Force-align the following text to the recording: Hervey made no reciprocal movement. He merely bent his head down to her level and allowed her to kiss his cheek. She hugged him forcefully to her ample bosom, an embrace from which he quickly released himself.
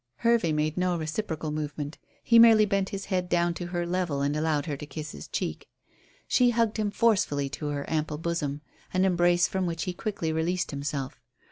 Hervey 0.25 0.51
made 0.51 0.77
no 0.77 0.97
reciprocal 0.97 1.51
movement. 1.51 1.99
He 2.23 2.39
merely 2.39 2.65
bent 2.65 2.89
his 2.89 3.05
head 3.05 3.29
down 3.29 3.53
to 3.53 3.67
her 3.67 3.85
level 3.85 4.23
and 4.23 4.35
allowed 4.35 4.65
her 4.65 4.75
to 4.75 4.85
kiss 4.87 5.11
his 5.11 5.27
cheek. 5.27 5.69
She 6.27 6.49
hugged 6.49 6.77
him 6.77 6.89
forcefully 6.89 7.49
to 7.49 7.67
her 7.67 7.87
ample 7.87 8.17
bosom, 8.17 8.61
an 8.95 9.05
embrace 9.05 9.47
from 9.47 9.67
which 9.67 9.83
he 9.83 9.93
quickly 9.93 10.33
released 10.33 10.71
himself. 10.71 11.21